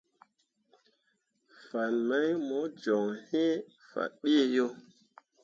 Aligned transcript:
Fan 1.65 1.93
mai 2.07 2.29
mo 2.47 2.59
joŋ 2.81 3.05
iŋ 3.45 3.53
faɓeʼ 3.89 4.41
yo. 4.55 4.65